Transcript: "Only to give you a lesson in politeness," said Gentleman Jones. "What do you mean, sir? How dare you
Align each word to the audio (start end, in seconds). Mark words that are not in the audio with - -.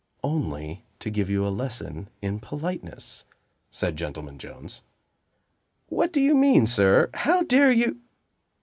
"Only 0.23 0.83
to 0.97 1.11
give 1.11 1.29
you 1.29 1.45
a 1.47 1.53
lesson 1.53 2.09
in 2.23 2.39
politeness," 2.39 3.23
said 3.69 3.97
Gentleman 3.99 4.39
Jones. 4.39 4.81
"What 5.89 6.11
do 6.11 6.19
you 6.19 6.33
mean, 6.33 6.65
sir? 6.65 7.11
How 7.13 7.43
dare 7.43 7.71
you 7.71 8.01